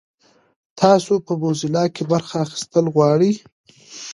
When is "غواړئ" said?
2.93-3.31